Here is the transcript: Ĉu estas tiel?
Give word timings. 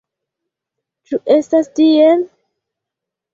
Ĉu 1.11 1.19
estas 1.35 1.69
tiel? 1.81 2.25